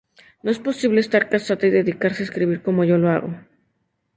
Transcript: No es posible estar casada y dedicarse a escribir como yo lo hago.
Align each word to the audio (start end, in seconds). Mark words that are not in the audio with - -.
No 0.41 0.49
es 0.53 0.57
posible 0.67 0.99
estar 0.99 1.29
casada 1.29 1.67
y 1.67 1.69
dedicarse 1.69 2.23
a 2.23 2.25
escribir 2.25 2.63
como 2.63 2.83
yo 2.83 2.97
lo 2.97 3.11
hago. 3.11 3.37